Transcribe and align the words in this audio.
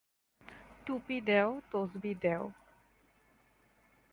টুপি 0.85 1.17
দেও, 1.21 1.49
তসবি 1.71 2.11
দেও! 2.23 2.43